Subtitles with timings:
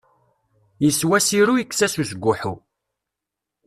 [0.83, 2.55] Yeswa Sirru yekkes-as usguḥḥu.